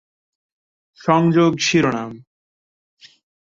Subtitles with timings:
[1.01, 2.11] সংযোগ শিরোনাম